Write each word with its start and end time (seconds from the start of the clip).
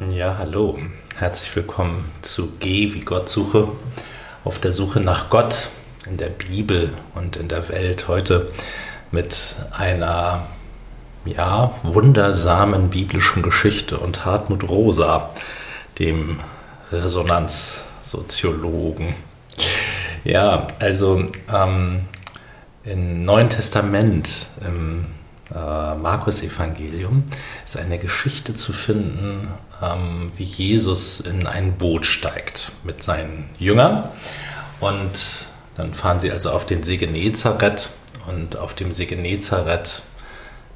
Ja, 0.00 0.36
hallo. 0.38 0.78
Herzlich 1.16 1.56
willkommen 1.56 2.04
zu 2.20 2.50
G 2.58 2.92
wie 2.92 3.00
Gott 3.00 3.30
suche. 3.30 3.68
Auf 4.44 4.58
der 4.58 4.72
Suche 4.72 5.00
nach 5.00 5.30
Gott 5.30 5.70
in 6.06 6.18
der 6.18 6.28
Bibel 6.28 6.92
und 7.14 7.36
in 7.36 7.48
der 7.48 7.70
Welt. 7.70 8.06
Heute 8.06 8.52
mit 9.10 9.56
einer 9.70 10.46
ja, 11.24 11.72
wundersamen 11.82 12.90
biblischen 12.90 13.42
Geschichte 13.42 13.96
und 13.98 14.26
Hartmut 14.26 14.68
Rosa, 14.68 15.30
dem 15.98 16.40
Resonanzsoziologen. 16.92 19.14
Ja, 20.24 20.66
also 20.78 21.30
ähm, 21.50 22.02
im 22.84 23.24
Neuen 23.24 23.48
Testament, 23.48 24.48
im 24.60 25.06
äh, 25.54 25.94
Markus-Evangelium, 25.94 27.24
ist 27.64 27.76
eine 27.76 27.98
Geschichte 27.98 28.54
zu 28.54 28.72
finden, 28.72 29.48
ähm, 29.82 30.30
wie 30.36 30.44
Jesus 30.44 31.20
in 31.20 31.46
ein 31.46 31.76
Boot 31.76 32.06
steigt 32.06 32.72
mit 32.84 33.02
seinen 33.02 33.48
Jüngern. 33.58 34.08
Und 34.80 35.48
dann 35.76 35.94
fahren 35.94 36.20
sie 36.20 36.30
also 36.30 36.50
auf 36.50 36.66
den 36.66 36.82
See 36.82 36.96
Genezareth. 36.96 37.90
Und 38.26 38.56
auf 38.56 38.74
dem 38.74 38.92
See 38.92 39.06
Genezareth 39.06 40.02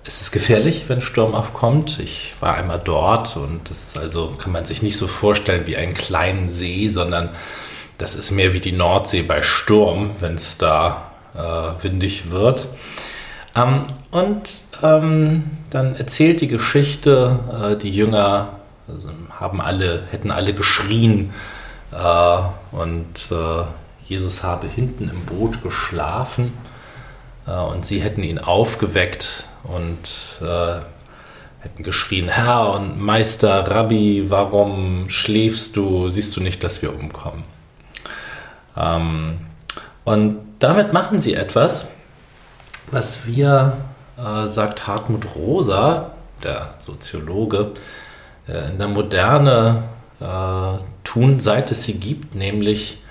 ist 0.05 0.23
es 0.23 0.31
gefährlich, 0.31 0.85
wenn 0.89 1.01
Sturm 1.01 1.35
aufkommt. 1.35 1.99
Ich 1.99 2.35
war 2.41 2.55
einmal 2.55 2.81
dort 2.83 3.37
und 3.37 3.69
das 3.69 3.85
ist 3.85 3.99
also, 3.99 4.35
kann 4.39 4.53
man 4.53 4.65
sich 4.65 4.83
nicht 4.83 4.97
so 4.97 5.07
vorstellen 5.07 5.67
wie 5.67 5.77
einen 5.77 5.95
kleinen 5.95 6.49
See, 6.49 6.89
sondern 6.89 7.31
das 7.99 8.15
ist 8.15 8.31
mehr 8.31 8.53
wie 8.53 8.61
die 8.61 8.73
Nordsee 8.73 9.23
bei 9.23 9.43
Sturm, 9.43 10.13
wenn 10.21 10.35
es 10.35 10.57
da 10.57 11.11
äh, 11.35 11.83
windig 11.85 12.31
wird. 12.31 12.69
Ähm, 13.57 13.85
und 14.11 14.65
ähm, 14.83 15.45
dann 15.71 15.97
erzählt 15.97 16.41
die 16.41 16.49
Geschichte, 16.49 17.39
äh, 17.53 17.77
die 17.77 17.91
Jünger 17.91 18.61
also 18.89 19.11
haben 19.39 19.61
alle, 19.61 20.03
hätten 20.11 20.31
alle 20.31 20.53
geschrien 20.53 21.33
äh, 21.93 22.39
und 22.73 23.31
äh, 23.31 23.65
Jesus 24.05 24.43
habe 24.43 24.67
hinten 24.67 25.09
im 25.09 25.25
Boot 25.25 25.63
geschlafen 25.63 26.53
äh, 27.47 27.53
und 27.53 27.87
sie 27.87 28.01
hätten 28.01 28.23
ihn 28.23 28.39
aufgeweckt 28.39 29.47
und 29.65 30.41
äh, 30.47 30.81
hätten 31.61 31.83
geschrien, 31.83 32.29
Herr 32.29 32.73
und 32.73 33.01
Meister, 33.01 33.71
Rabbi, 33.71 34.27
warum 34.29 35.11
schläfst 35.11 35.77
du? 35.77 36.09
Siehst 36.09 36.35
du 36.37 36.41
nicht, 36.41 36.65
dass 36.65 36.83
wir 36.83 36.95
umkommen? 36.95 37.45
Ähm, 38.77 39.39
und 40.05 40.39
damit 40.59 40.93
machen 40.93 41.19
sie 41.19 41.35
etwas, 41.35 41.91
was 42.91 43.27
wir, 43.27 43.79
äh, 44.19 44.47
sagt 44.47 44.87
Hartmut 44.87 45.35
Rosa, 45.35 46.13
der 46.43 46.75
Soziologe, 46.79 47.73
äh, 48.49 48.71
in 48.71 48.79
der 48.79 48.89
Moderne 48.89 49.85
äh, 50.21 50.83
tun, 51.05 51.41
seit 51.41 51.71
es 51.71 51.85
sie 51.85 51.99
gibt, 51.99 52.35
nämlich 52.35 53.03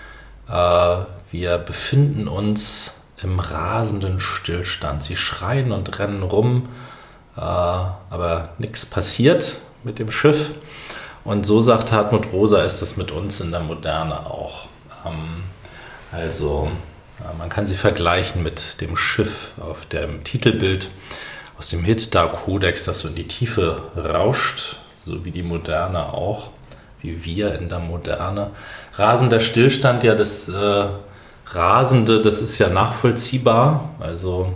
äh, 0.50 0.98
wir 1.32 1.58
befinden 1.58 2.28
uns 2.28 2.94
im 3.22 3.40
rasenden 3.40 4.20
Stillstand. 4.20 5.04
Sie 5.04 5.16
schreien 5.16 5.72
und 5.72 6.00
rennen 6.00 6.24
rum, 6.24 6.70
äh, 7.36 7.42
aber 7.42 8.50
nichts 8.58 8.86
passiert 8.86 9.60
mit 9.84 10.00
dem 10.00 10.12
Schiff. 10.12 10.52
Und 11.24 11.46
so 11.46 11.60
sagt 11.60 11.92
Hartmut 11.92 12.32
Rosa, 12.32 12.64
ist 12.64 12.82
es 12.82 12.98
mit 12.98 13.12
uns 13.12 13.42
in 13.42 13.52
der 13.52 13.60
Moderne 13.60 14.26
auch. 14.26 14.68
Ähm, 15.06 15.44
also 16.12 16.72
man 17.38 17.50
kann 17.50 17.66
sie 17.66 17.76
vergleichen 17.76 18.44
mit 18.44 18.82
dem 18.82 18.96
Schiff 18.96 19.52
auf 19.60 19.86
dem 19.86 20.24
Titelbild 20.24 20.90
aus 21.58 21.70
dem 21.70 21.84
Hit 21.84 22.16
Dark 22.16 22.46
Codex, 22.46 22.86
das 22.86 23.00
so 23.00 23.10
in 23.10 23.16
die 23.16 23.28
Tiefe 23.28 23.82
rauscht, 23.98 24.78
so 24.98 25.26
wie 25.26 25.32
die 25.32 25.44
Moderne 25.44 26.14
auch, 26.14 26.52
wie 27.02 27.26
wir 27.26 27.56
in 27.56 27.68
der 27.68 27.80
Moderne. 27.80 28.52
Rasender 28.96 29.42
Stillstand, 29.42 30.04
ja, 30.04 30.16
das 30.16 30.48
äh, 30.48 30.86
Rasende, 31.48 32.22
das 32.22 32.42
ist 32.42 32.60
ja 32.60 32.70
nachvollziehbar. 32.70 33.90
Also 34.00 34.54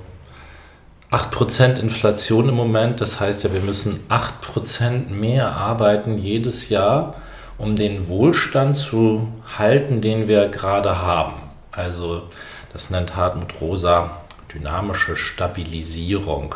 8% 1.11 1.79
Inflation 1.79 2.49
im 2.49 2.55
Moment, 2.55 3.01
das 3.01 3.19
heißt 3.19 3.43
ja, 3.43 3.53
wir 3.53 3.61
müssen 3.61 3.99
8% 4.09 5.09
mehr 5.09 5.55
arbeiten 5.55 6.17
jedes 6.17 6.69
Jahr, 6.69 7.15
um 7.57 7.75
den 7.75 8.07
Wohlstand 8.07 8.77
zu 8.77 9.27
halten, 9.57 10.01
den 10.01 10.27
wir 10.27 10.47
gerade 10.47 11.01
haben. 11.01 11.42
Also 11.75 12.29
das 12.71 12.89
nennt 12.89 13.15
Hartmut 13.15 13.61
Rosa 13.61 14.23
dynamische 14.53 15.15
Stabilisierung. 15.15 16.55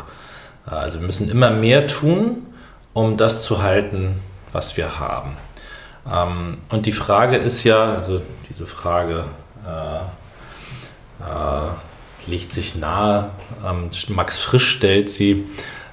Also 0.66 1.00
wir 1.00 1.06
müssen 1.06 1.30
immer 1.30 1.50
mehr 1.50 1.86
tun, 1.86 2.46
um 2.92 3.16
das 3.16 3.42
zu 3.42 3.62
halten, 3.62 4.20
was 4.52 4.76
wir 4.76 4.98
haben. 4.98 5.36
Ähm, 6.10 6.58
und 6.68 6.86
die 6.86 6.92
Frage 6.92 7.36
ist 7.36 7.64
ja, 7.64 7.92
also 7.92 8.20
diese 8.48 8.66
Frage 8.66 9.24
äh, 9.66 9.98
äh, 11.24 11.68
legt 12.26 12.52
sich 12.52 12.76
nahe. 12.76 13.30
Ähm, 13.64 13.90
Max 14.08 14.38
Frisch 14.38 14.68
stellt 14.68 15.10
sie 15.10 15.46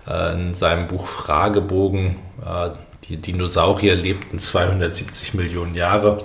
äh, 0.08 0.34
in 0.34 0.53
seinem 0.53 0.88
Buch 0.88 1.08
Fragebogen. 1.08 2.18
Äh, 2.46 2.72
die 3.06 3.18
Dinosaurier 3.18 3.96
lebten 3.96 4.40
270 4.40 5.34
Millionen 5.35 5.75
Jahre. 5.75 6.24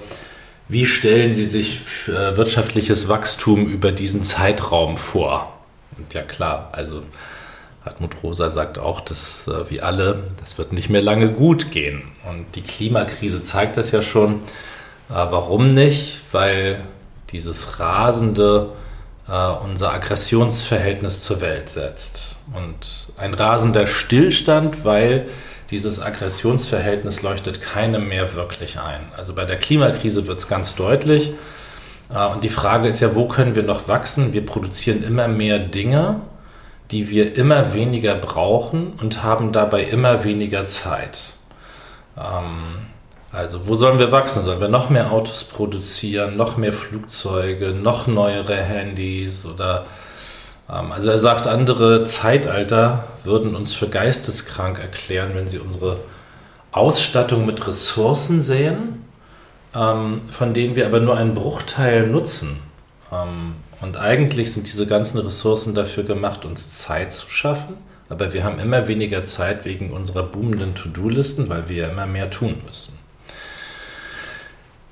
Wie 0.70 0.86
stellen 0.86 1.34
Sie 1.34 1.46
sich 1.46 1.80
äh, 2.06 2.36
wirtschaftliches 2.36 3.08
Wachstum 3.08 3.66
über 3.66 3.90
diesen 3.90 4.22
Zeitraum 4.22 4.96
vor? 4.96 5.52
Und 5.98 6.14
ja 6.14 6.22
klar, 6.22 6.68
also 6.70 7.02
Hartmut 7.84 8.14
Rosa 8.22 8.50
sagt 8.50 8.78
auch, 8.78 9.00
dass 9.00 9.48
äh, 9.48 9.68
wie 9.68 9.80
alle, 9.80 10.22
das 10.38 10.58
wird 10.58 10.72
nicht 10.72 10.88
mehr 10.88 11.02
lange 11.02 11.32
gut 11.32 11.72
gehen. 11.72 12.02
Und 12.28 12.54
die 12.54 12.62
Klimakrise 12.62 13.42
zeigt 13.42 13.78
das 13.78 13.90
ja 13.90 14.00
schon. 14.00 14.34
Äh, 14.34 15.14
warum 15.14 15.74
nicht? 15.74 16.22
Weil 16.30 16.84
dieses 17.32 17.80
rasende 17.80 18.72
unser 19.62 19.92
Aggressionsverhältnis 19.92 21.20
zur 21.20 21.40
Welt 21.40 21.68
setzt. 21.68 22.34
Und 22.52 23.12
ein 23.16 23.32
rasender 23.32 23.86
Stillstand, 23.86 24.84
weil 24.84 25.28
dieses 25.70 26.00
Aggressionsverhältnis 26.00 27.22
leuchtet 27.22 27.60
keinem 27.60 28.08
mehr 28.08 28.34
wirklich 28.34 28.78
ein. 28.78 29.00
Also 29.16 29.34
bei 29.34 29.44
der 29.44 29.56
Klimakrise 29.56 30.26
wird 30.26 30.38
es 30.38 30.48
ganz 30.48 30.74
deutlich. 30.74 31.32
Äh, 32.12 32.26
und 32.26 32.44
die 32.44 32.50
Frage 32.50 32.88
ist 32.88 33.00
ja, 33.00 33.14
wo 33.14 33.28
können 33.28 33.54
wir 33.54 33.62
noch 33.62 33.88
wachsen? 33.88 34.32
Wir 34.32 34.44
produzieren 34.44 35.02
immer 35.02 35.28
mehr 35.28 35.58
Dinge 35.58 36.20
die 36.90 37.10
wir 37.10 37.36
immer 37.36 37.72
weniger 37.72 38.14
brauchen 38.14 38.94
und 39.00 39.22
haben 39.22 39.52
dabei 39.52 39.84
immer 39.84 40.24
weniger 40.24 40.64
Zeit. 40.64 41.34
Ähm, 42.16 42.58
also 43.32 43.68
wo 43.68 43.74
sollen 43.74 44.00
wir 44.00 44.10
wachsen? 44.10 44.42
Sollen 44.42 44.60
wir 44.60 44.68
noch 44.68 44.90
mehr 44.90 45.12
Autos 45.12 45.44
produzieren, 45.44 46.36
noch 46.36 46.56
mehr 46.56 46.72
Flugzeuge, 46.72 47.70
noch 47.70 48.08
neuere 48.08 48.56
Handys 48.56 49.46
oder 49.46 49.86
also 50.70 51.10
er 51.10 51.18
sagt, 51.18 51.46
andere 51.46 52.04
Zeitalter 52.04 53.04
würden 53.24 53.56
uns 53.56 53.74
für 53.74 53.88
geisteskrank 53.88 54.78
erklären, 54.78 55.32
wenn 55.34 55.48
sie 55.48 55.58
unsere 55.58 55.98
Ausstattung 56.70 57.44
mit 57.44 57.66
Ressourcen 57.66 58.40
sehen, 58.40 59.04
ähm, 59.74 60.22
von 60.30 60.54
denen 60.54 60.76
wir 60.76 60.86
aber 60.86 61.00
nur 61.00 61.16
einen 61.16 61.34
Bruchteil 61.34 62.06
nutzen. 62.06 62.60
Ähm, 63.10 63.54
und 63.80 63.96
eigentlich 63.96 64.52
sind 64.52 64.68
diese 64.68 64.86
ganzen 64.86 65.18
Ressourcen 65.18 65.74
dafür 65.74 66.04
gemacht, 66.04 66.44
uns 66.44 66.68
Zeit 66.78 67.12
zu 67.12 67.28
schaffen. 67.30 67.76
Aber 68.08 68.32
wir 68.32 68.44
haben 68.44 68.58
immer 68.58 68.86
weniger 68.88 69.24
Zeit 69.24 69.64
wegen 69.64 69.90
unserer 69.90 70.22
boomenden 70.24 70.74
To-Do-Listen, 70.74 71.48
weil 71.48 71.68
wir 71.68 71.90
immer 71.90 72.06
mehr 72.06 72.30
tun 72.30 72.60
müssen. 72.66 72.98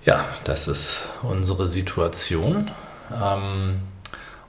Ja, 0.04 0.24
das 0.44 0.68
ist 0.68 1.04
unsere 1.22 1.66
Situation. 1.66 2.70
Ähm, 3.12 3.80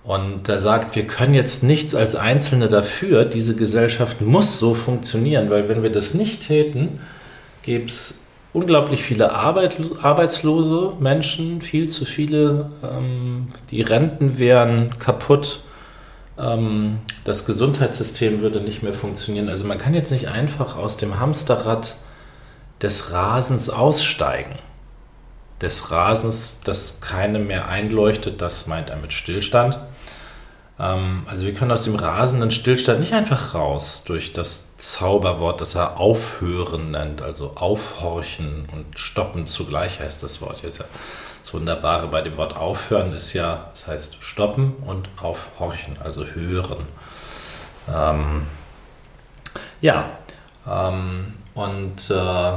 und 0.10 0.50
er 0.50 0.58
sagt, 0.58 0.96
wir 0.96 1.06
können 1.06 1.36
jetzt 1.36 1.62
nichts 1.62 1.94
als 1.94 2.16
Einzelne 2.16 2.68
dafür. 2.68 3.26
Diese 3.26 3.56
Gesellschaft 3.56 4.22
muss 4.22 4.58
so 4.58 4.74
funktionieren, 4.74 5.52
weil 5.52 5.70
wenn 5.70 5.84
wir 5.84 5.92
das 5.92 6.16
nicht 6.16 6.48
täten, 6.48 7.00
gäbe 7.62 7.86
es 7.86 8.18
unglaublich 8.52 9.04
viele 9.04 9.34
Arbeit, 9.34 9.78
arbeitslose 10.02 10.94
Menschen, 11.00 11.62
viel 11.62 11.88
zu 11.90 12.06
viele. 12.06 12.72
Ähm, 12.82 13.50
die 13.70 13.84
Renten 13.84 14.40
wären 14.40 14.98
kaputt. 14.98 15.60
Ähm, 16.40 16.98
das 17.24 17.46
Gesundheitssystem 17.46 18.42
würde 18.42 18.62
nicht 18.62 18.82
mehr 18.82 18.94
funktionieren. 18.94 19.48
Also 19.48 19.68
man 19.68 19.78
kann 19.78 19.94
jetzt 19.94 20.10
nicht 20.10 20.28
einfach 20.28 20.76
aus 20.76 20.98
dem 20.98 21.20
Hamsterrad 21.20 21.98
des 22.82 23.12
Rasens 23.12 23.70
aussteigen. 23.70 24.56
Des 25.62 25.92
Rasens, 25.92 26.62
das 26.64 27.02
keinem 27.02 27.48
mehr 27.48 27.68
einleuchtet, 27.68 28.42
das 28.42 28.68
meint 28.68 28.90
er 28.90 28.96
mit 28.96 29.12
Stillstand. 29.12 29.80
Ähm, 30.80 31.24
also 31.28 31.46
wir 31.46 31.54
können 31.54 31.72
aus 31.72 31.84
dem 31.84 31.96
rasenden 31.96 32.52
Stillstand 32.52 33.02
nicht 33.02 33.14
einfach 33.14 33.54
raus 33.54 34.04
durch 34.06 34.32
das 34.34 34.78
Zauberwort, 34.78 35.60
das 35.62 35.76
er 35.76 35.98
aufhören 35.98 36.92
nennt, 36.92 37.22
also 37.22 37.54
aufhorchen 37.56 38.68
und 38.72 38.98
stoppen 38.98 39.46
zugleich 39.48 40.00
heißt 40.00 40.24
das 40.24 40.42
Wort. 40.42 40.62
Hier 40.62 40.70
ist 40.70 40.80
ja 40.80 40.86
das 41.44 41.54
Wunderbare 41.54 42.08
bei 42.08 42.22
dem 42.22 42.38
Wort 42.38 42.56
aufhören 42.56 43.14
ist 43.14 43.34
ja, 43.34 43.70
das 43.72 43.88
heißt 43.88 44.18
stoppen 44.24 44.76
und 44.86 45.10
aufhorchen, 45.22 45.98
also 46.02 46.26
hören. 46.26 46.86
Ähm, 47.94 48.48
ja, 49.82 50.06
ähm, 50.68 51.34
und 51.56 52.10
äh, 52.10 52.52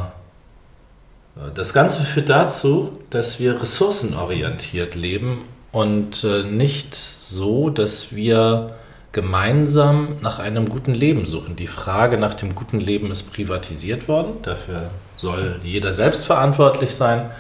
Das 1.55 1.73
Ganze 1.73 2.02
führt 2.02 2.29
dazu, 2.29 2.99
dass 3.11 3.40
wir 3.40 3.61
ressourcenorientiert 3.61 4.94
leben 4.94 5.44
und 5.73 6.25
äh, 6.25 6.43
nicht 6.43 6.94
so, 6.94 7.70
dass 7.70 8.14
wir 8.14 8.75
gemeinsam 9.12 10.17
nach 10.20 10.38
einem 10.38 10.69
guten 10.69 10.94
Leben 10.94 11.26
suchen. 11.26 11.56
Die 11.56 11.67
Frage 11.67 12.19
nach 12.19 12.34
dem 12.34 12.55
guten 12.55 12.81
Leben 12.81 13.11
ist 13.11 13.32
privatisiert 13.32 14.08
worden. 14.08 14.34
Dafür 14.43 14.90
soll 15.17 15.61
jeder 15.62 15.93
selbst 15.93 16.25
verantwortlich 16.25 16.94
sein. 16.94 17.31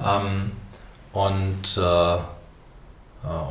Ähm, 0.00 0.52
und, 1.12 1.78
äh, 1.78 2.14
äh, 2.14 2.18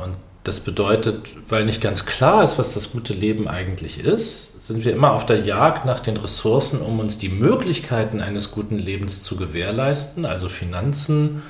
und 0.04 0.16
das 0.46 0.60
bedeutet, 0.60 1.30
weil 1.48 1.64
nicht 1.64 1.80
ganz 1.80 2.06
klar 2.06 2.44
ist, 2.44 2.56
was 2.56 2.74
das 2.74 2.92
gute 2.92 3.14
Leben 3.14 3.48
eigentlich 3.48 3.98
ist, 3.98 4.64
sind 4.64 4.84
wir 4.84 4.92
immer 4.92 5.12
auf 5.12 5.26
der 5.26 5.38
Jagd 5.38 5.84
nach 5.84 5.98
den 5.98 6.16
Ressourcen, 6.16 6.80
um 6.80 7.00
uns 7.00 7.18
die 7.18 7.28
Möglichkeiten 7.28 8.20
eines 8.20 8.52
guten 8.52 8.78
Lebens 8.78 9.24
zu 9.24 9.36
gewährleisten, 9.36 10.24
also 10.24 10.48
Finanzen, 10.48 11.42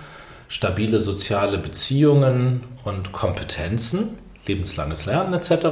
stabile 0.48 1.00
soziale 1.00 1.58
Beziehungen 1.58 2.62
und 2.84 3.12
Kompetenzen, 3.12 4.19
lebenslanges 4.46 5.04
Lernen 5.04 5.34
etc., 5.34 5.66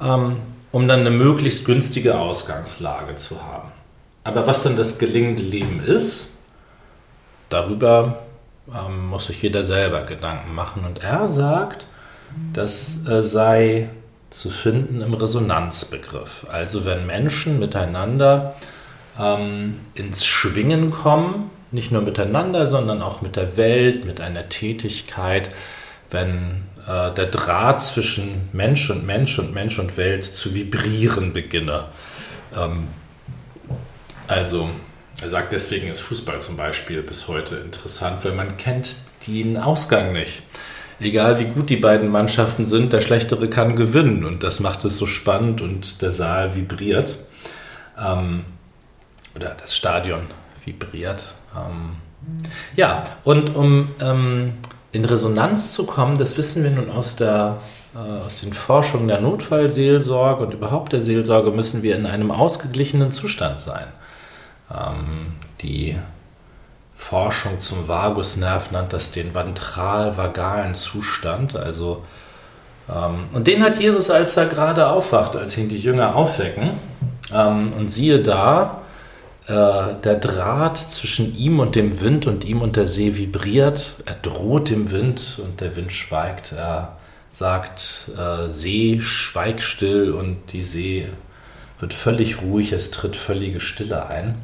ähm, 0.00 0.36
um 0.70 0.86
dann 0.86 1.00
eine 1.00 1.10
möglichst 1.10 1.64
günstige 1.64 2.18
Ausgangslage 2.18 3.16
zu 3.16 3.42
haben. 3.42 3.72
Aber 4.22 4.46
was 4.46 4.62
dann 4.62 4.76
das 4.76 4.98
gelingende 4.98 5.42
Leben 5.42 5.82
ist, 5.84 6.28
darüber 7.48 8.18
ähm, 8.72 9.08
muss 9.08 9.26
sich 9.26 9.42
jeder 9.42 9.64
selber 9.64 10.02
Gedanken 10.02 10.54
machen. 10.54 10.84
Und 10.84 11.02
er 11.02 11.28
sagt, 11.28 11.86
das 12.52 13.06
äh, 13.06 13.22
sei 13.22 13.90
zu 14.30 14.50
finden 14.50 15.00
im 15.00 15.14
Resonanzbegriff. 15.14 16.46
Also 16.50 16.84
wenn 16.84 17.06
Menschen 17.06 17.58
miteinander 17.58 18.54
ähm, 19.18 19.80
ins 19.94 20.26
Schwingen 20.26 20.90
kommen, 20.90 21.50
nicht 21.70 21.92
nur 21.92 22.02
miteinander, 22.02 22.66
sondern 22.66 23.02
auch 23.02 23.20
mit 23.22 23.36
der 23.36 23.56
Welt, 23.56 24.04
mit 24.04 24.20
einer 24.20 24.48
Tätigkeit, 24.48 25.50
wenn 26.10 26.64
äh, 26.86 27.12
der 27.12 27.26
Draht 27.26 27.80
zwischen 27.80 28.48
Mensch 28.52 28.90
und 28.90 29.06
Mensch 29.06 29.38
und 29.38 29.54
Mensch 29.54 29.78
und 29.78 29.96
Welt 29.96 30.24
zu 30.24 30.54
vibrieren 30.54 31.32
beginne. 31.32 31.86
Ähm, 32.56 32.88
also 34.26 34.70
er 35.20 35.28
sagt, 35.28 35.52
deswegen 35.52 35.88
ist 35.88 36.00
Fußball 36.00 36.40
zum 36.40 36.56
Beispiel 36.56 37.02
bis 37.02 37.28
heute 37.28 37.56
interessant, 37.56 38.24
weil 38.24 38.32
man 38.32 38.56
kennt 38.56 38.96
den 39.26 39.56
Ausgang 39.56 40.12
nicht 40.12 40.42
egal 41.00 41.38
wie 41.38 41.46
gut 41.46 41.70
die 41.70 41.76
beiden 41.76 42.08
Mannschaften 42.08 42.64
sind, 42.64 42.92
der 42.92 43.00
Schlechtere 43.00 43.48
kann 43.48 43.76
gewinnen. 43.76 44.24
Und 44.24 44.42
das 44.42 44.60
macht 44.60 44.84
es 44.84 44.96
so 44.96 45.06
spannend 45.06 45.60
und 45.60 46.02
der 46.02 46.10
Saal 46.10 46.56
vibriert. 46.56 47.18
Ähm, 47.98 48.44
oder 49.34 49.54
das 49.60 49.76
Stadion 49.76 50.22
vibriert. 50.64 51.34
Ähm, 51.54 51.96
ja, 52.76 53.04
und 53.24 53.54
um 53.54 53.88
ähm, 54.00 54.54
in 54.92 55.04
Resonanz 55.04 55.72
zu 55.72 55.86
kommen, 55.86 56.18
das 56.18 56.36
wissen 56.36 56.62
wir 56.64 56.70
nun 56.70 56.90
aus, 56.90 57.16
der, 57.16 57.58
äh, 57.94 58.24
aus 58.24 58.40
den 58.40 58.52
Forschungen 58.52 59.08
der 59.08 59.20
Notfallseelsorge 59.20 60.44
und 60.44 60.54
überhaupt 60.54 60.92
der 60.92 61.00
Seelsorge, 61.00 61.50
müssen 61.50 61.82
wir 61.82 61.96
in 61.96 62.06
einem 62.06 62.30
ausgeglichenen 62.30 63.10
Zustand 63.10 63.58
sein. 63.58 63.86
Ähm, 64.70 65.34
die 65.60 65.96
Forschung 66.98 67.60
zum 67.60 67.88
Vagusnerv 67.88 68.72
nennt 68.72 68.92
das 68.92 69.12
den 69.12 69.34
ventral-vagalen 69.34 70.74
Zustand. 70.74 71.56
Also, 71.56 72.04
ähm, 72.90 73.28
und 73.32 73.46
den 73.46 73.62
hat 73.62 73.78
Jesus, 73.78 74.10
als 74.10 74.36
er 74.36 74.46
gerade 74.46 74.88
aufwacht, 74.88 75.36
als 75.36 75.56
ihn 75.56 75.70
die 75.70 75.78
Jünger 75.78 76.16
aufwecken. 76.16 76.72
Ähm, 77.32 77.72
und 77.72 77.88
siehe 77.88 78.20
da, 78.20 78.82
äh, 79.46 79.94
der 80.04 80.16
Draht 80.16 80.76
zwischen 80.76 81.34
ihm 81.38 81.60
und 81.60 81.76
dem 81.76 82.00
Wind 82.02 82.26
und 82.26 82.44
ihm 82.44 82.60
und 82.60 82.76
der 82.76 82.88
See 82.88 83.16
vibriert. 83.16 83.94
Er 84.04 84.16
droht 84.16 84.68
dem 84.68 84.90
Wind 84.90 85.40
und 85.42 85.62
der 85.62 85.76
Wind 85.76 85.92
schweigt. 85.92 86.52
Er 86.52 86.96
sagt, 87.30 88.10
äh, 88.18 88.50
See, 88.50 89.00
schweig 89.00 89.62
still 89.62 90.12
und 90.12 90.52
die 90.52 90.64
See 90.64 91.08
wird 91.78 91.94
völlig 91.94 92.42
ruhig, 92.42 92.72
es 92.72 92.90
tritt 92.90 93.16
völlige 93.16 93.60
Stille 93.60 94.06
ein. 94.08 94.34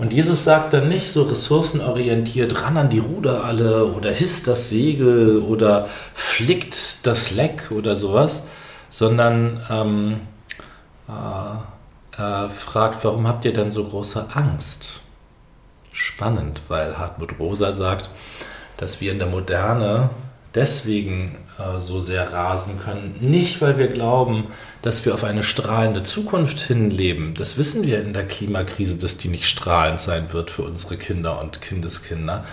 Und 0.00 0.14
Jesus 0.14 0.44
sagt 0.44 0.72
dann 0.72 0.88
nicht 0.88 1.10
so 1.10 1.24
ressourcenorientiert, 1.24 2.62
ran 2.62 2.78
an 2.78 2.88
die 2.88 3.00
Ruder 3.00 3.44
alle 3.44 3.84
oder 3.84 4.10
hisst 4.10 4.48
das 4.48 4.70
Segel 4.70 5.40
oder 5.42 5.88
flickt 6.14 7.06
das 7.06 7.32
Leck 7.32 7.70
oder 7.70 7.96
sowas, 7.96 8.46
sondern 8.88 9.60
ähm, 9.68 10.20
äh, 11.06 12.18
er 12.18 12.48
fragt, 12.48 13.04
warum 13.04 13.28
habt 13.28 13.44
ihr 13.44 13.52
denn 13.52 13.70
so 13.70 13.84
große 13.84 14.28
Angst? 14.32 15.02
Spannend, 15.92 16.62
weil 16.68 16.96
Hartmut 16.96 17.38
Rosa 17.38 17.74
sagt, 17.74 18.08
dass 18.78 19.02
wir 19.02 19.12
in 19.12 19.18
der 19.18 19.28
Moderne 19.28 20.08
deswegen 20.54 21.34
äh, 21.34 21.49
so 21.78 21.98
sehr 21.98 22.32
rasen 22.32 22.80
können. 22.80 23.14
Nicht, 23.20 23.60
weil 23.60 23.78
wir 23.78 23.88
glauben, 23.88 24.46
dass 24.82 25.04
wir 25.04 25.14
auf 25.14 25.24
eine 25.24 25.42
strahlende 25.42 26.02
Zukunft 26.02 26.58
hinleben. 26.60 27.34
Das 27.34 27.58
wissen 27.58 27.86
wir 27.86 28.00
in 28.00 28.12
der 28.12 28.26
Klimakrise, 28.26 28.96
dass 28.96 29.16
die 29.16 29.28
nicht 29.28 29.46
strahlend 29.46 30.00
sein 30.00 30.32
wird 30.32 30.50
für 30.50 30.62
unsere 30.62 30.96
Kinder 30.96 31.40
und 31.40 31.60
Kindeskinder. 31.60 32.44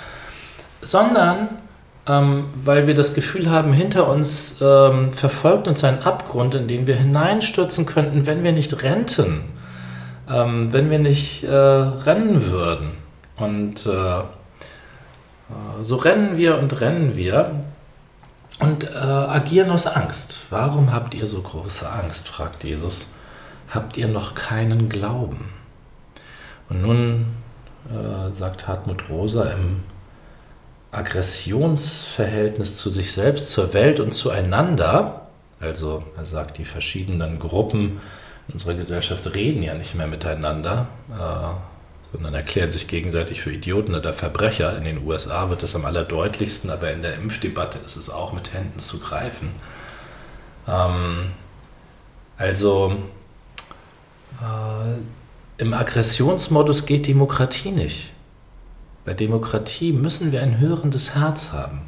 Sondern 0.81 1.50
ähm, 2.07 2.45
weil 2.63 2.88
wir 2.88 2.94
das 2.94 3.13
Gefühl 3.13 3.50
haben, 3.50 3.74
hinter 3.74 4.07
uns 4.07 4.59
ähm, 4.62 5.12
verfolgt 5.12 5.68
uns 5.68 5.83
ein 5.83 6.04
Abgrund, 6.04 6.56
in 6.56 6.68
den 6.68 6.88
wir 6.88 6.95
hineinstürzen 6.95 7.86
könnten, 7.86 8.25
wenn 8.25 8.44
wir 8.44 8.54
nicht 8.54 8.81
renten, 8.83 9.42
ähm, 10.30 10.71
wenn 10.71 10.89
wir 10.89 11.00
nicht 11.00 11.44
äh, 11.44 11.54
rennen 11.54 12.50
würden. 12.50 12.92
Und 13.36 13.86
äh, 13.86 13.89
äh 13.89 14.24
so 15.81 15.98
rennen 15.98 16.38
wir 16.38 16.57
und 16.57 16.80
rennen 16.80 17.15
wir 17.15 17.51
und 18.59 18.83
äh, 18.86 18.98
agieren 18.98 19.69
aus 19.69 19.88
Angst. 19.88 20.48
Warum 20.50 20.92
habt 20.92 21.13
ihr 21.13 21.27
so 21.27 21.42
große 21.42 21.89
Angst? 21.89 22.27
fragt 22.27 22.63
Jesus. 22.63 23.07
Habt 23.69 23.98
ihr 23.98 24.07
noch 24.07 24.33
keinen 24.36 24.89
Glauben? 24.89 25.50
Und 26.69 26.81
nun 26.81 27.25
äh, 27.89 28.31
sagt 28.31 28.68
Hartmut 28.68 29.09
Rosa 29.09 29.51
im 29.51 29.83
Aggressionsverhältnis 30.92 32.77
zu 32.77 32.89
sich 32.89 33.12
selbst, 33.12 33.51
zur 33.51 33.74
Welt 33.74 34.00
und 34.00 34.13
zueinander, 34.13 35.27
also 35.59 36.04
er 36.15 36.25
sagt, 36.25 36.57
die 36.57 36.65
verschiedenen 36.65 37.39
Gruppen 37.39 38.00
unserer 38.51 38.74
Gesellschaft 38.75 39.33
reden 39.36 39.63
ja 39.63 39.74
nicht 39.74 39.95
mehr 39.95 40.07
miteinander, 40.07 40.87
äh, 41.11 41.77
sondern 42.11 42.33
erklären 42.33 42.71
sich 42.71 42.87
gegenseitig 42.87 43.42
für 43.42 43.52
Idioten 43.52 43.95
oder 43.95 44.14
Verbrecher. 44.14 44.76
In 44.78 44.85
den 44.85 45.06
USA 45.06 45.49
wird 45.49 45.64
das 45.64 45.76
am 45.76 45.85
allerdeutlichsten, 45.85 46.69
aber 46.69 46.92
in 46.92 47.02
der 47.02 47.16
Impfdebatte 47.16 47.80
ist 47.80 47.95
es 47.97 48.09
auch 48.09 48.33
mit 48.33 48.54
Händen 48.54 48.80
zu 48.80 48.99
greifen. 48.99 49.52
Ähm, 50.68 51.31
also 52.37 52.97
äh, 54.42 55.61
im 55.61 55.73
Aggressionsmodus 55.73 56.85
geht 56.85 57.07
Demokratie 57.07 57.71
nicht. 57.71 58.11
Bei 59.06 59.14
Demokratie 59.14 59.94
müssen 59.94 60.31
wir 60.31 60.42
ein 60.42 60.59
hörendes 60.59 61.16
Herz 61.16 61.52
haben. 61.52 61.81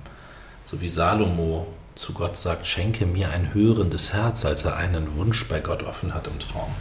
So 0.63 0.81
wie 0.81 0.89
Salomo 0.89 1.67
zu 1.95 2.13
Gott 2.13 2.37
sagt, 2.37 2.65
schenke 2.65 3.05
mir 3.05 3.29
ein 3.29 3.53
hörendes 3.53 4.13
Herz, 4.13 4.45
als 4.45 4.63
er 4.63 4.77
einen 4.77 5.17
Wunsch 5.17 5.47
bei 5.47 5.59
Gott 5.59 5.83
offen 5.83 6.13
hat 6.13 6.27
im 6.27 6.39
Traum. 6.39 6.73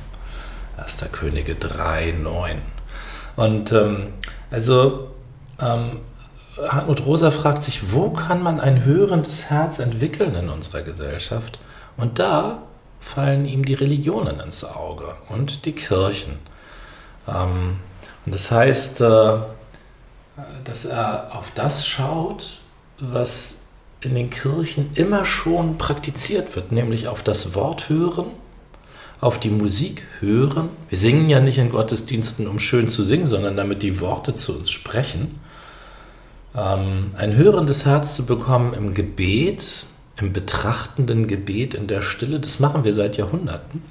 1. 0.76 0.98
Könige 1.10 1.56
3, 1.56 2.12
9. 2.22 2.62
Und 3.38 3.70
ähm, 3.70 4.14
also 4.50 5.10
ähm, 5.60 6.00
Hartmut 6.56 7.06
Rosa 7.06 7.30
fragt 7.30 7.62
sich, 7.62 7.92
wo 7.92 8.10
kann 8.10 8.42
man 8.42 8.58
ein 8.58 8.84
hörendes 8.84 9.48
Herz 9.48 9.78
entwickeln 9.78 10.34
in 10.34 10.48
unserer 10.48 10.82
Gesellschaft? 10.82 11.60
Und 11.96 12.18
da 12.18 12.62
fallen 12.98 13.46
ihm 13.46 13.64
die 13.64 13.74
Religionen 13.74 14.40
ins 14.40 14.64
Auge 14.64 15.14
und 15.28 15.66
die 15.66 15.72
Kirchen. 15.72 16.40
Ähm, 17.28 17.76
und 18.26 18.34
das 18.34 18.50
heißt, 18.50 19.02
äh, 19.02 19.36
dass 20.64 20.84
er 20.84 21.28
auf 21.30 21.52
das 21.54 21.86
schaut, 21.86 22.62
was 22.98 23.60
in 24.00 24.16
den 24.16 24.30
Kirchen 24.30 24.90
immer 24.96 25.24
schon 25.24 25.78
praktiziert 25.78 26.56
wird, 26.56 26.72
nämlich 26.72 27.06
auf 27.06 27.22
das 27.22 27.54
Wort 27.54 27.88
hören 27.88 28.32
auf 29.20 29.40
die 29.40 29.50
Musik 29.50 30.04
hören. 30.20 30.70
Wir 30.88 30.98
singen 30.98 31.28
ja 31.28 31.40
nicht 31.40 31.58
in 31.58 31.70
Gottesdiensten, 31.70 32.46
um 32.46 32.58
schön 32.58 32.88
zu 32.88 33.02
singen, 33.02 33.26
sondern 33.26 33.56
damit 33.56 33.82
die 33.82 34.00
Worte 34.00 34.34
zu 34.34 34.56
uns 34.56 34.70
sprechen. 34.70 35.40
Ähm, 36.56 37.08
ein 37.16 37.36
hörendes 37.36 37.84
Herz 37.84 38.14
zu 38.14 38.26
bekommen 38.26 38.74
im 38.74 38.94
Gebet, 38.94 39.86
im 40.16 40.32
betrachtenden 40.32 41.26
Gebet, 41.26 41.74
in 41.74 41.86
der 41.86 42.00
Stille, 42.00 42.40
das 42.40 42.60
machen 42.60 42.84
wir 42.84 42.92
seit 42.92 43.16
Jahrhunderten. 43.16 43.82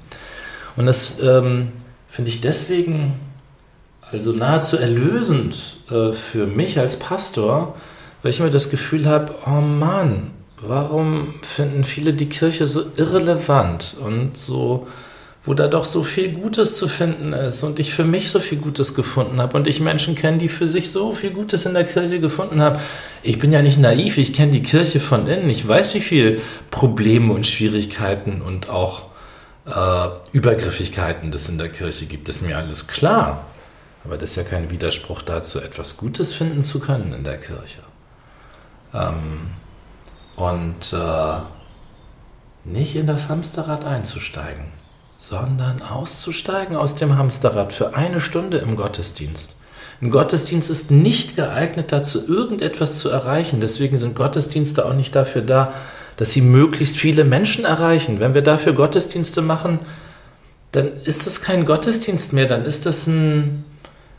Und 0.76 0.86
das 0.86 1.18
ähm, 1.20 1.72
finde 2.08 2.30
ich 2.30 2.40
deswegen 2.40 3.14
also 4.10 4.32
nahezu 4.32 4.78
erlösend 4.78 5.78
äh, 5.90 6.12
für 6.12 6.46
mich 6.46 6.78
als 6.78 6.98
Pastor, 6.98 7.74
weil 8.22 8.30
ich 8.30 8.40
immer 8.40 8.50
das 8.50 8.70
Gefühl 8.70 9.06
habe, 9.06 9.34
oh 9.46 9.60
Mann, 9.60 10.30
warum 10.62 11.34
finden 11.42 11.84
viele 11.84 12.14
die 12.14 12.28
Kirche 12.28 12.66
so 12.66 12.84
irrelevant 12.96 13.96
und 14.02 14.36
so 14.36 14.86
wo 15.44 15.54
da 15.54 15.68
doch 15.68 15.84
so 15.84 16.02
viel 16.02 16.32
Gutes 16.32 16.76
zu 16.76 16.88
finden 16.88 17.32
ist 17.32 17.62
und 17.62 17.78
ich 17.78 17.94
für 17.94 18.04
mich 18.04 18.30
so 18.30 18.40
viel 18.40 18.58
Gutes 18.58 18.94
gefunden 18.94 19.40
habe 19.40 19.56
und 19.56 19.66
ich 19.66 19.80
Menschen 19.80 20.14
kenne, 20.14 20.38
die 20.38 20.48
für 20.48 20.68
sich 20.68 20.90
so 20.90 21.12
viel 21.12 21.30
Gutes 21.30 21.64
in 21.64 21.74
der 21.74 21.84
Kirche 21.84 22.20
gefunden 22.20 22.60
haben. 22.60 22.78
Ich 23.22 23.38
bin 23.38 23.52
ja 23.52 23.62
nicht 23.62 23.78
naiv, 23.78 24.18
ich 24.18 24.32
kenne 24.32 24.52
die 24.52 24.62
Kirche 24.62 25.00
von 25.00 25.26
innen. 25.26 25.48
Ich 25.48 25.66
weiß, 25.66 25.94
wie 25.94 26.00
viel 26.00 26.42
Probleme 26.70 27.32
und 27.32 27.46
Schwierigkeiten 27.46 28.42
und 28.42 28.68
auch 28.68 29.06
äh, 29.66 30.08
Übergriffigkeiten 30.32 31.32
es 31.32 31.48
in 31.48 31.58
der 31.58 31.68
Kirche 31.68 32.06
gibt. 32.06 32.28
Das 32.28 32.36
ist 32.36 32.42
mir 32.42 32.56
alles 32.56 32.86
klar. 32.86 33.46
Aber 34.04 34.16
das 34.16 34.30
ist 34.30 34.36
ja 34.36 34.42
kein 34.42 34.70
Widerspruch 34.70 35.22
dazu, 35.22 35.60
etwas 35.60 35.96
Gutes 35.96 36.32
finden 36.32 36.62
zu 36.62 36.80
können 36.80 37.12
in 37.12 37.24
der 37.24 37.36
Kirche. 37.36 37.82
Ähm, 38.94 39.50
und 40.36 40.92
äh, 40.92 41.40
nicht 42.64 42.96
in 42.96 43.06
das 43.06 43.28
Hamsterrad 43.28 43.84
einzusteigen 43.84 44.77
sondern 45.18 45.82
auszusteigen 45.82 46.76
aus 46.76 46.94
dem 46.94 47.18
Hamsterrad 47.18 47.72
für 47.72 47.94
eine 47.96 48.20
Stunde 48.20 48.58
im 48.58 48.76
Gottesdienst. 48.76 49.56
Ein 50.00 50.10
Gottesdienst 50.10 50.70
ist 50.70 50.92
nicht 50.92 51.34
geeignet 51.34 51.90
dazu, 51.90 52.26
irgendetwas 52.26 52.98
zu 52.98 53.10
erreichen. 53.10 53.60
Deswegen 53.60 53.98
sind 53.98 54.14
Gottesdienste 54.14 54.86
auch 54.86 54.94
nicht 54.94 55.16
dafür 55.16 55.42
da, 55.42 55.72
dass 56.16 56.30
sie 56.30 56.40
möglichst 56.40 56.96
viele 56.96 57.24
Menschen 57.24 57.64
erreichen. 57.64 58.20
Wenn 58.20 58.32
wir 58.32 58.42
dafür 58.42 58.74
Gottesdienste 58.74 59.42
machen, 59.42 59.80
dann 60.70 60.88
ist 61.02 61.26
das 61.26 61.40
kein 61.40 61.64
Gottesdienst 61.64 62.32
mehr, 62.32 62.46
dann 62.46 62.64
ist 62.64 62.86
das 62.86 63.08
ein, 63.08 63.64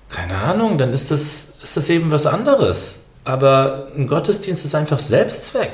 keine 0.09 0.35
Ahnung, 0.35 0.77
dann 0.77 0.91
ist 0.91 1.11
das, 1.11 1.53
ist 1.63 1.77
das 1.77 1.89
eben 1.89 2.11
was 2.11 2.25
anderes. 2.25 3.03
Aber 3.23 3.87
ein 3.95 4.07
Gottesdienst 4.07 4.65
ist 4.65 4.75
einfach 4.75 4.99
Selbstzweck. 4.99 5.71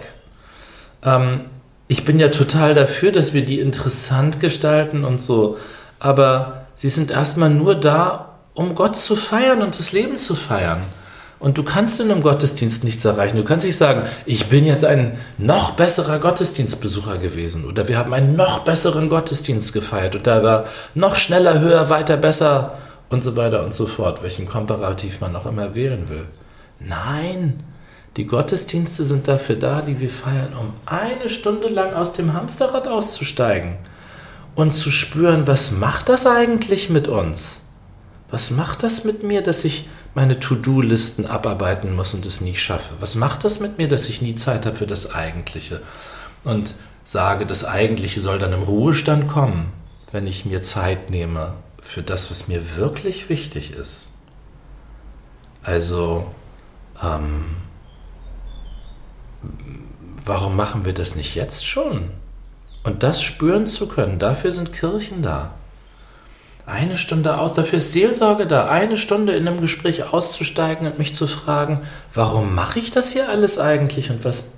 Ähm, 1.03 1.45
ich 1.87 2.05
bin 2.05 2.19
ja 2.19 2.29
total 2.29 2.73
dafür, 2.73 3.11
dass 3.11 3.33
wir 3.33 3.45
die 3.45 3.59
interessant 3.59 4.39
gestalten 4.39 5.03
und 5.03 5.21
so. 5.21 5.57
Aber 5.99 6.65
sie 6.73 6.89
sind 6.89 7.11
erstmal 7.11 7.49
nur 7.49 7.75
da, 7.75 8.39
um 8.53 8.73
Gott 8.75 8.95
zu 8.95 9.15
feiern 9.15 9.61
und 9.61 9.77
das 9.77 9.91
Leben 9.91 10.17
zu 10.17 10.33
feiern. 10.33 10.81
Und 11.37 11.57
du 11.57 11.63
kannst 11.63 11.99
in 11.99 12.09
einem 12.09 12.21
Gottesdienst 12.21 12.83
nichts 12.83 13.03
erreichen. 13.05 13.37
Du 13.37 13.43
kannst 13.43 13.65
nicht 13.65 13.75
sagen, 13.75 14.03
ich 14.25 14.47
bin 14.47 14.65
jetzt 14.65 14.85
ein 14.85 15.19
noch 15.37 15.71
besserer 15.71 16.17
Gottesdienstbesucher 16.17 17.17
gewesen 17.17 17.65
oder 17.65 17.87
wir 17.87 17.97
haben 17.97 18.13
einen 18.13 18.35
noch 18.35 18.59
besseren 18.59 19.09
Gottesdienst 19.09 19.73
gefeiert 19.73 20.15
und 20.15 20.25
da 20.25 20.41
war 20.43 20.65
noch 20.95 21.17
schneller, 21.17 21.59
höher, 21.59 21.89
weiter, 21.89 22.17
besser 22.17 22.77
und 23.09 23.21
so 23.21 23.35
weiter 23.35 23.63
und 23.63 23.73
so 23.73 23.85
fort, 23.85 24.23
welchen 24.23 24.47
Komparativ 24.47 25.21
man 25.21 25.35
auch 25.35 25.45
immer 25.45 25.75
wählen 25.75 26.09
will. 26.09 26.25
Nein, 26.79 27.63
die 28.17 28.27
Gottesdienste 28.27 29.03
sind 29.03 29.27
dafür 29.27 29.57
da, 29.57 29.81
die 29.81 29.99
wir 29.99 30.09
feiern, 30.09 30.53
um 30.53 30.73
eine 30.85 31.27
Stunde 31.27 31.67
lang 31.67 31.93
aus 31.93 32.13
dem 32.13 32.33
Hamsterrad 32.33 32.87
auszusteigen 32.87 33.77
und 34.55 34.71
zu 34.71 34.89
spüren, 34.89 35.47
was 35.47 35.71
macht 35.71 36.09
das 36.09 36.25
eigentlich 36.25 36.89
mit 36.89 37.07
uns? 37.07 37.61
Was 38.29 38.51
macht 38.51 38.83
das 38.83 39.03
mit 39.03 39.23
mir, 39.23 39.43
dass 39.43 39.65
ich 39.65 39.89
meine 40.13 40.39
To-Do-Listen 40.39 41.25
abarbeiten 41.25 41.95
muss 41.95 42.13
und 42.13 42.25
es 42.25 42.39
nie 42.39 42.55
schaffe? 42.55 42.95
Was 42.99 43.15
macht 43.15 43.43
das 43.43 43.59
mit 43.59 43.77
mir, 43.77 43.87
dass 43.87 44.09
ich 44.09 44.21
nie 44.21 44.35
Zeit 44.35 44.65
habe 44.65 44.77
für 44.77 44.87
das 44.87 45.13
Eigentliche? 45.13 45.81
Und 46.43 46.75
sage, 47.03 47.45
das 47.45 47.65
Eigentliche 47.65 48.21
soll 48.21 48.39
dann 48.39 48.53
im 48.53 48.63
Ruhestand 48.63 49.27
kommen, 49.27 49.73
wenn 50.11 50.25
ich 50.25 50.45
mir 50.45 50.61
Zeit 50.61 51.09
nehme 51.09 51.53
für 51.81 52.01
das, 52.01 52.31
was 52.31 52.47
mir 52.47 52.77
wirklich 52.77 53.29
wichtig 53.29 53.73
ist. 53.73 54.11
Also, 55.61 56.27
ähm, 57.03 57.45
warum 60.25 60.55
machen 60.55 60.85
wir 60.85 60.93
das 60.93 61.15
nicht 61.15 61.35
jetzt 61.35 61.65
schon? 61.65 62.09
Und 62.83 63.03
das 63.03 63.21
spüren 63.21 63.65
zu 63.65 63.87
können, 63.87 64.19
dafür 64.19 64.51
sind 64.51 64.73
Kirchen 64.73 65.21
da. 65.21 65.53
Eine 66.65 66.97
Stunde 66.97 67.37
aus, 67.37 67.53
dafür 67.53 67.77
ist 67.77 67.93
Seelsorge 67.93 68.47
da, 68.47 68.67
eine 68.67 68.97
Stunde 68.97 69.35
in 69.35 69.47
einem 69.47 69.61
Gespräch 69.61 70.11
auszusteigen 70.11 70.87
und 70.87 70.97
mich 70.97 71.13
zu 71.13 71.27
fragen, 71.27 71.81
warum 72.13 72.55
mache 72.55 72.79
ich 72.79 72.89
das 72.89 73.13
hier 73.13 73.29
alles 73.29 73.59
eigentlich 73.59 74.09
und 74.09 74.25
was, 74.25 74.57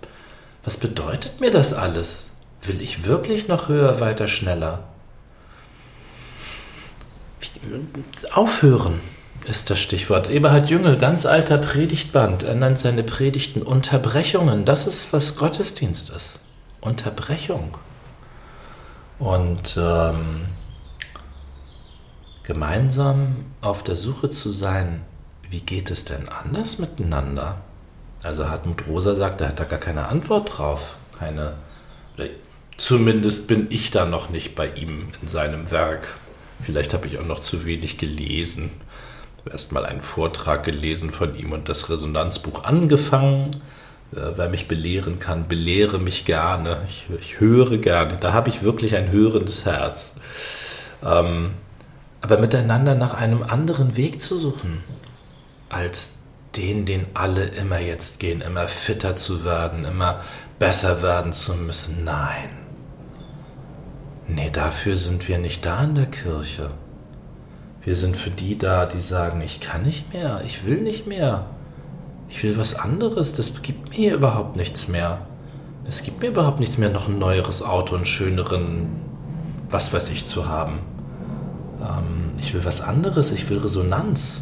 was 0.63 0.77
bedeutet 0.77 1.41
mir 1.41 1.51
das 1.51 1.73
alles? 1.73 2.31
Will 2.63 2.81
ich 2.81 3.05
wirklich 3.05 3.47
noch 3.47 3.67
höher, 3.67 3.99
weiter, 3.99 4.27
schneller? 4.27 4.85
Aufhören 8.33 8.99
ist 9.47 9.69
das 9.69 9.79
Stichwort. 9.79 10.29
Eberhard 10.29 10.69
Jüngel, 10.69 10.97
ganz 10.97 11.25
alter 11.25 11.57
Predigtband, 11.57 12.43
er 12.43 12.55
nennt 12.55 12.77
seine 12.77 13.03
Predigten 13.03 13.61
Unterbrechungen. 13.61 14.65
Das 14.65 14.87
ist, 14.87 15.13
was 15.13 15.37
Gottesdienst 15.37 16.09
ist. 16.09 16.41
Unterbrechung. 16.81 17.77
Und 19.19 19.77
ähm, 19.81 20.45
gemeinsam 22.43 23.45
auf 23.61 23.83
der 23.83 23.95
Suche 23.95 24.29
zu 24.29 24.51
sein, 24.51 25.01
wie 25.49 25.61
geht 25.61 25.91
es 25.91 26.03
denn 26.03 26.27
anders 26.27 26.77
miteinander? 26.77 27.61
Also 28.23 28.49
Hartmut 28.49 28.85
Rosa 28.85 29.15
sagt, 29.15 29.39
er 29.41 29.47
hat 29.47 29.59
da 29.59 29.63
gar 29.63 29.79
keine 29.79 30.07
Antwort 30.07 30.57
drauf. 30.57 30.97
Keine, 31.17 31.53
zumindest 32.75 33.47
bin 33.47 33.67
ich 33.69 33.91
da 33.91 34.05
noch 34.05 34.29
nicht 34.29 34.55
bei 34.55 34.69
ihm 34.73 35.07
in 35.21 35.27
seinem 35.27 35.71
Werk. 35.71 36.17
Vielleicht 36.61 36.93
habe 36.93 37.07
ich 37.07 37.19
auch 37.19 37.25
noch 37.25 37.39
zu 37.39 37.65
wenig 37.65 37.97
gelesen 37.97 38.71
erst 39.51 39.71
mal 39.71 39.85
einen 39.85 40.01
Vortrag 40.01 40.63
gelesen 40.63 41.11
von 41.11 41.35
ihm 41.35 41.51
und 41.51 41.69
das 41.69 41.89
Resonanzbuch 41.89 42.63
angefangen. 42.63 43.51
Äh, 44.13 44.19
wer 44.35 44.49
mich 44.49 44.67
belehren 44.67 45.19
kann, 45.19 45.47
belehre 45.47 45.99
mich 45.99 46.25
gerne. 46.25 46.81
Ich, 46.87 47.07
ich 47.19 47.39
höre 47.39 47.77
gerne. 47.77 48.17
Da 48.19 48.33
habe 48.33 48.49
ich 48.49 48.63
wirklich 48.63 48.95
ein 48.95 49.11
hörendes 49.11 49.65
Herz. 49.65 50.15
Ähm, 51.03 51.51
aber 52.21 52.39
miteinander 52.39 52.95
nach 52.95 53.13
einem 53.13 53.43
anderen 53.43 53.95
Weg 53.95 54.19
zu 54.21 54.37
suchen, 54.37 54.83
als 55.69 56.19
den, 56.55 56.85
den 56.85 57.05
alle 57.13 57.45
immer 57.45 57.79
jetzt 57.79 58.19
gehen, 58.19 58.41
immer 58.41 58.67
fitter 58.67 59.15
zu 59.15 59.43
werden, 59.43 59.85
immer 59.85 60.21
besser 60.59 61.01
werden 61.01 61.33
zu 61.33 61.53
müssen. 61.55 62.03
Nein. 62.03 62.49
Nee, 64.27 64.49
dafür 64.49 64.97
sind 64.97 65.27
wir 65.27 65.37
nicht 65.37 65.65
da 65.65 65.83
in 65.83 65.95
der 65.95 66.07
Kirche. 66.07 66.71
Wir 67.87 67.95
sind 67.95 68.17
für 68.17 68.29
die 68.31 68.57
da, 68.57 68.85
die 68.85 68.99
sagen, 68.99 69.39
ich 69.39 69.61
kann 69.61 69.83
nicht 69.83 70.13
mehr, 70.13 70.41
ich 70.45 70.65
will 70.65 70.81
nicht 70.81 71.07
mehr. 71.07 71.45
Ich 72.27 72.43
will 72.43 72.57
was 72.57 72.75
anderes, 72.75 73.31
das 73.31 73.61
gibt 73.61 73.97
mir 73.97 74.13
überhaupt 74.13 74.57
nichts 74.57 74.89
mehr. 74.89 75.21
Es 75.85 76.03
gibt 76.03 76.21
mir 76.21 76.27
überhaupt 76.27 76.59
nichts 76.59 76.77
mehr, 76.77 76.89
noch 76.89 77.07
ein 77.07 77.17
neueres 77.17 77.63
Auto, 77.63 77.95
einen 77.95 78.03
schöneren, 78.03 78.87
was 79.69 79.93
weiß 79.93 80.09
ich, 80.09 80.25
zu 80.25 80.49
haben. 80.49 80.79
Ähm, 81.79 82.33
ich 82.39 82.53
will 82.53 82.65
was 82.65 82.81
anderes, 82.81 83.31
ich 83.31 83.49
will 83.49 83.59
Resonanz. 83.59 84.41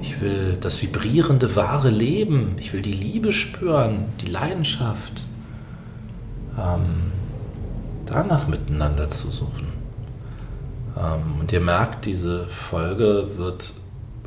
Ich 0.00 0.20
will 0.20 0.56
das 0.60 0.80
vibrierende, 0.80 1.56
wahre 1.56 1.90
Leben. 1.90 2.54
Ich 2.60 2.72
will 2.72 2.80
die 2.80 2.92
Liebe 2.92 3.32
spüren, 3.32 4.04
die 4.20 4.30
Leidenschaft. 4.30 5.24
Ähm, 6.56 7.10
danach 8.06 8.46
miteinander 8.46 9.10
zu 9.10 9.32
suchen. 9.32 9.75
Ähm, 10.96 11.40
und 11.40 11.52
ihr 11.52 11.60
merkt, 11.60 12.06
diese 12.06 12.46
Folge 12.46 13.36
wird 13.36 13.74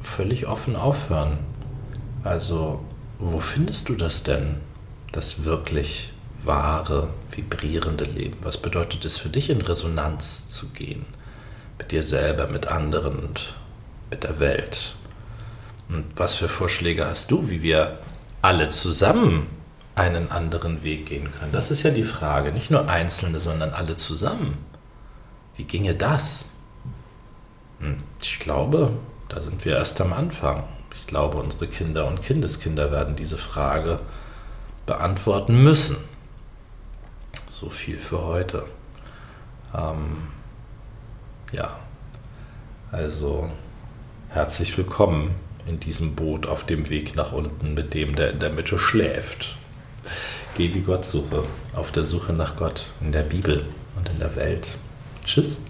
völlig 0.01 0.47
offen 0.47 0.75
aufhören. 0.75 1.37
Also, 2.23 2.83
wo 3.17 3.39
findest 3.39 3.89
du 3.89 3.95
das 3.95 4.23
denn? 4.23 4.57
Das 5.11 5.43
wirklich 5.43 6.13
wahre, 6.43 7.09
vibrierende 7.31 8.05
Leben? 8.05 8.37
Was 8.43 8.57
bedeutet 8.57 9.05
es 9.05 9.17
für 9.17 9.29
dich, 9.29 9.49
in 9.49 9.61
Resonanz 9.61 10.47
zu 10.47 10.69
gehen? 10.69 11.05
Mit 11.77 11.91
dir 11.91 12.03
selber, 12.03 12.47
mit 12.47 12.67
anderen 12.67 13.19
und 13.19 13.55
mit 14.09 14.23
der 14.23 14.39
Welt? 14.39 14.95
Und 15.89 16.05
was 16.15 16.35
für 16.35 16.47
Vorschläge 16.47 17.05
hast 17.05 17.31
du, 17.31 17.49
wie 17.49 17.61
wir 17.61 17.99
alle 18.41 18.67
zusammen 18.67 19.47
einen 19.95 20.31
anderen 20.31 20.83
Weg 20.83 21.07
gehen 21.07 21.29
können? 21.31 21.51
Das 21.51 21.71
ist 21.71 21.83
ja 21.83 21.91
die 21.91 22.03
Frage. 22.03 22.51
Nicht 22.51 22.69
nur 22.69 22.87
Einzelne, 22.87 23.39
sondern 23.39 23.71
alle 23.71 23.95
zusammen. 23.95 24.57
Wie 25.55 25.63
ginge 25.63 25.95
das? 25.95 26.48
Hm, 27.79 27.97
ich 28.21 28.39
glaube, 28.39 28.91
da 29.29 29.41
sind 29.41 29.63
wir 29.65 29.77
erst 29.77 29.99
am 30.01 30.13
Anfang. 30.13 30.63
Ich 30.93 31.07
glaube, 31.07 31.37
unsere 31.37 31.67
Kinder 31.67 32.07
und 32.07 32.21
Kindeskinder 32.21 32.91
werden 32.91 33.15
diese 33.15 33.37
Frage 33.37 33.99
beantworten 34.85 35.63
müssen. 35.63 35.97
So 37.47 37.69
viel 37.69 37.99
für 37.99 38.23
heute. 38.23 38.65
Ähm, 39.73 40.17
ja, 41.51 41.79
also 42.91 43.49
herzlich 44.29 44.77
willkommen 44.77 45.35
in 45.67 45.79
diesem 45.79 46.15
Boot 46.15 46.47
auf 46.47 46.65
dem 46.65 46.89
Weg 46.89 47.15
nach 47.15 47.31
unten 47.31 47.75
mit 47.75 47.93
dem, 47.93 48.15
der 48.15 48.31
in 48.31 48.39
der 48.39 48.49
Mitte 48.49 48.79
schläft. 48.79 49.55
Geh 50.55 50.73
wie 50.73 50.81
Gott 50.81 51.05
suche, 51.05 51.43
auf 51.75 51.91
der 51.91 52.03
Suche 52.03 52.33
nach 52.33 52.55
Gott 52.55 52.87
in 53.01 53.11
der 53.11 53.23
Bibel 53.23 53.65
und 53.95 54.09
in 54.09 54.19
der 54.19 54.35
Welt. 54.35 54.77
Tschüss. 55.23 55.61